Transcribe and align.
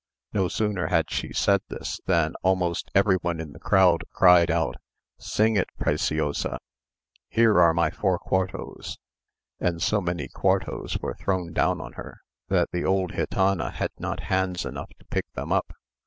No 0.33 0.47
sooner 0.47 0.87
had 0.87 1.11
she 1.11 1.31
said 1.31 1.61
this, 1.67 2.01
than 2.07 2.33
almost 2.41 2.89
every 2.95 3.17
one 3.17 3.39
in 3.39 3.53
the 3.53 3.59
ring 3.71 3.99
cried 4.11 4.49
out, 4.49 4.77
"Sing 5.19 5.55
it, 5.55 5.67
Preciosa; 5.77 6.57
here 7.29 7.61
are 7.61 7.71
my 7.71 7.91
four 7.91 8.17
quartos;" 8.17 8.97
and 9.59 9.79
so 9.79 10.01
many 10.01 10.27
quartos 10.27 10.97
were 11.03 11.13
thrown 11.13 11.53
down 11.53 11.77
for 11.77 11.93
her, 11.97 12.21
that 12.47 12.71
the 12.71 12.83
old 12.83 13.11
gitana 13.11 13.71
had 13.73 13.91
not 13.99 14.21
hands 14.21 14.65
enough 14.65 14.89
to 14.97 15.05
pick 15.05 15.31
them 15.33 15.51
up. 15.51 15.71